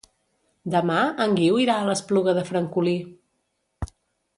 [0.75, 0.97] Demà
[1.27, 2.99] en Guiu irà a l'Espluga de Francolí.